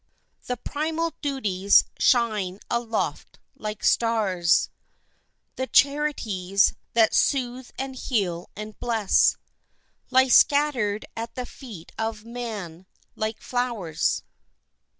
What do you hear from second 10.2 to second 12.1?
scattered at the feet